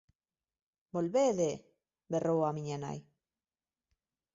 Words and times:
Volvede! 0.95 1.51
−berrou 2.11 2.39
a 2.49 2.51
miña 2.57 2.77
nai. 2.83 2.99